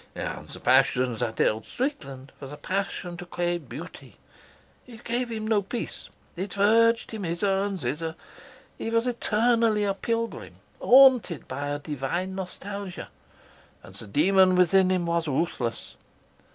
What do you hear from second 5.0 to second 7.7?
gave him no peace. It urged him hither